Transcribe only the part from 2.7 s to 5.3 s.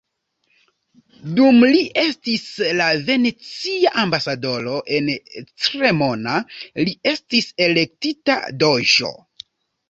la venecia ambasadoro en